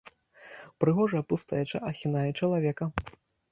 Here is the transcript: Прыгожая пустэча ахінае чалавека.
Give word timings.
Прыгожая 0.83 1.21
пустэча 1.35 1.83
ахінае 1.91 2.27
чалавека. 2.39 2.85